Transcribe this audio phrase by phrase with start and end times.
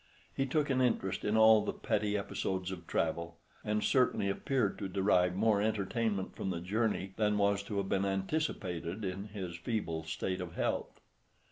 [0.35, 4.87] He took an interest in all the petty episodes of travel, and certainly appeared to
[4.87, 10.03] derive more entertainment from the journey than was to have been anticipated in his feeble
[10.05, 11.01] state of health.